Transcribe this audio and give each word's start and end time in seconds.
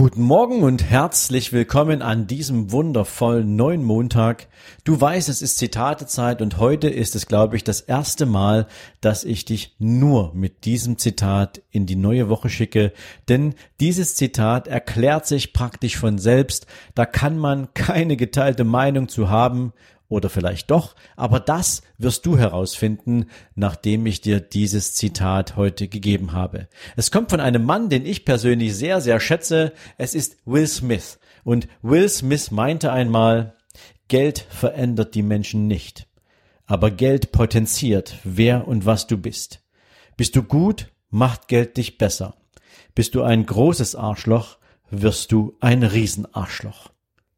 Guten 0.00 0.22
Morgen 0.22 0.62
und 0.62 0.82
herzlich 0.82 1.52
willkommen 1.52 2.00
an 2.00 2.26
diesem 2.26 2.72
wundervollen 2.72 3.54
neuen 3.54 3.84
Montag. 3.84 4.46
Du 4.82 4.98
weißt, 4.98 5.28
es 5.28 5.42
ist 5.42 5.58
Zitatezeit 5.58 6.40
und 6.40 6.56
heute 6.56 6.88
ist 6.88 7.14
es, 7.14 7.26
glaube 7.26 7.56
ich, 7.56 7.64
das 7.64 7.82
erste 7.82 8.24
Mal, 8.24 8.66
dass 9.02 9.24
ich 9.24 9.44
dich 9.44 9.76
nur 9.78 10.32
mit 10.32 10.64
diesem 10.64 10.96
Zitat 10.96 11.60
in 11.70 11.84
die 11.84 11.96
neue 11.96 12.30
Woche 12.30 12.48
schicke, 12.48 12.94
denn 13.28 13.54
dieses 13.78 14.14
Zitat 14.14 14.68
erklärt 14.68 15.26
sich 15.26 15.52
praktisch 15.52 15.98
von 15.98 16.16
selbst, 16.16 16.66
da 16.94 17.04
kann 17.04 17.36
man 17.36 17.74
keine 17.74 18.16
geteilte 18.16 18.64
Meinung 18.64 19.06
zu 19.06 19.28
haben 19.28 19.74
oder 20.10 20.28
vielleicht 20.28 20.70
doch, 20.70 20.94
aber 21.16 21.40
das 21.40 21.82
wirst 21.96 22.26
du 22.26 22.36
herausfinden, 22.36 23.30
nachdem 23.54 24.04
ich 24.04 24.20
dir 24.20 24.40
dieses 24.40 24.92
Zitat 24.92 25.56
heute 25.56 25.88
gegeben 25.88 26.32
habe. 26.32 26.68
Es 26.96 27.10
kommt 27.10 27.30
von 27.30 27.40
einem 27.40 27.64
Mann, 27.64 27.88
den 27.88 28.04
ich 28.04 28.26
persönlich 28.26 28.76
sehr, 28.76 29.00
sehr 29.00 29.20
schätze. 29.20 29.72
Es 29.96 30.14
ist 30.14 30.36
Will 30.44 30.66
Smith. 30.66 31.18
Und 31.44 31.68
Will 31.80 32.08
Smith 32.08 32.50
meinte 32.50 32.92
einmal, 32.92 33.56
Geld 34.08 34.40
verändert 34.50 35.14
die 35.14 35.22
Menschen 35.22 35.68
nicht, 35.68 36.08
aber 36.66 36.90
Geld 36.90 37.30
potenziert, 37.30 38.18
wer 38.24 38.66
und 38.66 38.84
was 38.84 39.06
du 39.06 39.16
bist. 39.16 39.62
Bist 40.16 40.34
du 40.34 40.42
gut, 40.42 40.92
macht 41.08 41.46
Geld 41.46 41.76
dich 41.76 41.96
besser. 41.98 42.34
Bist 42.96 43.14
du 43.14 43.22
ein 43.22 43.46
großes 43.46 43.94
Arschloch, 43.94 44.58
wirst 44.90 45.30
du 45.30 45.56
ein 45.60 45.84
Riesenarschloch. 45.84 46.90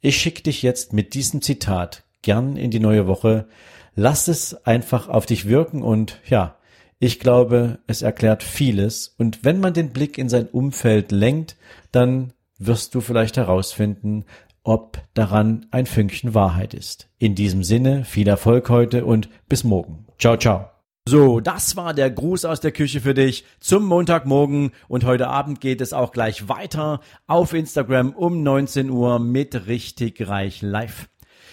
Ich 0.00 0.18
schicke 0.18 0.42
dich 0.42 0.60
jetzt 0.60 0.92
mit 0.92 1.14
diesem 1.14 1.40
Zitat 1.40 2.04
gern 2.22 2.56
in 2.56 2.70
die 2.70 2.80
neue 2.80 3.06
Woche. 3.06 3.48
Lass 3.94 4.28
es 4.28 4.66
einfach 4.66 5.08
auf 5.08 5.26
dich 5.26 5.48
wirken 5.48 5.82
und 5.82 6.20
ja, 6.28 6.56
ich 7.00 7.20
glaube, 7.20 7.78
es 7.86 8.02
erklärt 8.02 8.42
vieles. 8.42 9.14
Und 9.18 9.44
wenn 9.44 9.60
man 9.60 9.72
den 9.72 9.90
Blick 9.90 10.18
in 10.18 10.28
sein 10.28 10.46
Umfeld 10.46 11.12
lenkt, 11.12 11.56
dann 11.92 12.32
wirst 12.58 12.94
du 12.94 13.00
vielleicht 13.00 13.36
herausfinden, 13.36 14.24
ob 14.64 14.98
daran 15.14 15.66
ein 15.70 15.86
Fünkchen 15.86 16.34
Wahrheit 16.34 16.74
ist. 16.74 17.08
In 17.18 17.34
diesem 17.34 17.62
Sinne, 17.62 18.04
viel 18.04 18.28
Erfolg 18.28 18.68
heute 18.68 19.04
und 19.04 19.28
bis 19.48 19.64
morgen. 19.64 20.06
Ciao, 20.18 20.36
ciao. 20.36 20.70
So, 21.08 21.40
das 21.40 21.74
war 21.74 21.94
der 21.94 22.10
Gruß 22.10 22.44
aus 22.44 22.60
der 22.60 22.72
Küche 22.72 23.00
für 23.00 23.14
dich 23.14 23.44
zum 23.60 23.86
Montagmorgen 23.86 24.72
und 24.88 25.04
heute 25.04 25.28
Abend 25.28 25.62
geht 25.62 25.80
es 25.80 25.94
auch 25.94 26.12
gleich 26.12 26.50
weiter 26.50 27.00
auf 27.26 27.54
Instagram 27.54 28.12
um 28.12 28.42
19 28.42 28.90
Uhr 28.90 29.18
mit 29.18 29.68
richtig 29.68 30.28
reich 30.28 30.60
live. 30.60 31.08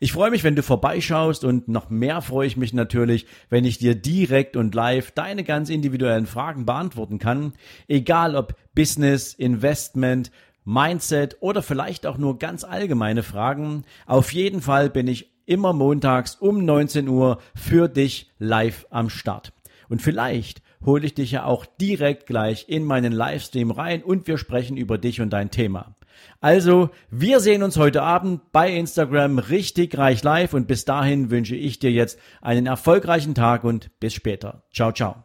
Ich 0.00 0.12
freue 0.12 0.30
mich, 0.30 0.44
wenn 0.44 0.56
du 0.56 0.62
vorbeischaust 0.62 1.44
und 1.44 1.68
noch 1.68 1.90
mehr 1.90 2.20
freue 2.20 2.46
ich 2.46 2.56
mich 2.56 2.72
natürlich, 2.72 3.26
wenn 3.48 3.64
ich 3.64 3.78
dir 3.78 3.94
direkt 3.94 4.56
und 4.56 4.74
live 4.74 5.10
deine 5.12 5.44
ganz 5.44 5.70
individuellen 5.70 6.26
Fragen 6.26 6.66
beantworten 6.66 7.18
kann. 7.18 7.52
Egal 7.88 8.36
ob 8.36 8.54
Business, 8.74 9.34
Investment, 9.34 10.30
Mindset 10.64 11.36
oder 11.40 11.62
vielleicht 11.62 12.06
auch 12.06 12.18
nur 12.18 12.38
ganz 12.38 12.64
allgemeine 12.64 13.22
Fragen. 13.22 13.84
Auf 14.04 14.32
jeden 14.32 14.60
Fall 14.60 14.90
bin 14.90 15.06
ich 15.08 15.30
immer 15.46 15.72
montags 15.72 16.34
um 16.34 16.64
19 16.64 17.08
Uhr 17.08 17.38
für 17.54 17.88
dich 17.88 18.32
live 18.38 18.86
am 18.90 19.08
Start. 19.08 19.52
Und 19.88 20.02
vielleicht 20.02 20.62
hole 20.84 21.06
ich 21.06 21.14
dich 21.14 21.30
ja 21.30 21.44
auch 21.44 21.64
direkt 21.64 22.26
gleich 22.26 22.68
in 22.68 22.84
meinen 22.84 23.12
Livestream 23.12 23.70
rein 23.70 24.02
und 24.02 24.26
wir 24.26 24.38
sprechen 24.38 24.76
über 24.76 24.98
dich 24.98 25.20
und 25.20 25.30
dein 25.30 25.50
Thema. 25.50 25.94
Also, 26.40 26.90
wir 27.10 27.40
sehen 27.40 27.62
uns 27.62 27.76
heute 27.76 28.02
Abend 28.02 28.52
bei 28.52 28.70
Instagram 28.70 29.38
richtig 29.38 29.96
reich 29.98 30.22
live 30.22 30.54
und 30.54 30.66
bis 30.68 30.84
dahin 30.84 31.30
wünsche 31.30 31.56
ich 31.56 31.78
dir 31.78 31.90
jetzt 31.90 32.18
einen 32.40 32.66
erfolgreichen 32.66 33.34
Tag 33.34 33.64
und 33.64 33.90
bis 34.00 34.14
später. 34.14 34.64
Ciao, 34.72 34.92
ciao. 34.92 35.24